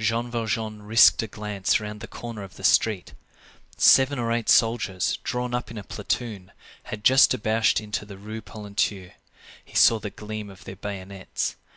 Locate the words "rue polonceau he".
8.18-9.76